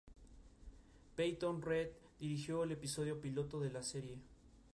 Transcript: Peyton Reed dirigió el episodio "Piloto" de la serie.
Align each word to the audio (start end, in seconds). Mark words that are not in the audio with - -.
Peyton 1.15 1.61
Reed 1.61 1.89
dirigió 2.19 2.63
el 2.63 2.71
episodio 2.71 3.21
"Piloto" 3.21 3.59
de 3.59 3.69
la 3.69 3.83
serie. 3.83 4.17